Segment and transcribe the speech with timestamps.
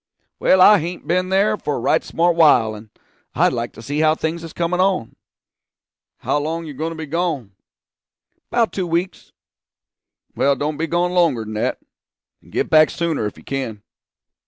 [0.39, 2.89] 'Well, I hain't b'en there for a right smart while, and
[3.35, 5.15] I'd like to see how things is comin' on.'
[6.17, 7.51] 'How long are you going to be gone?'
[8.51, 9.31] ''Bout two weeks.'
[10.35, 11.79] 'Well don't be gone longer than that;
[12.41, 13.83] and get back sooner if you can.'